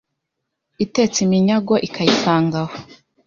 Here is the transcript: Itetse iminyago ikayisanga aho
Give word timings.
Itetse 0.85 1.17
iminyago 1.25 1.73
ikayisanga 1.87 2.57
aho 2.65 2.75